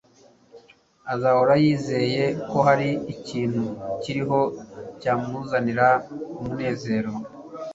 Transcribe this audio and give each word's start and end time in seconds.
azahora 1.13 1.53
yizeye 1.63 2.23
ko 2.49 2.57
hari 2.67 2.89
ikintu 3.13 3.63
kiriho 4.01 4.39
cyamuzanira 5.01 5.87
umunezero 6.39 7.11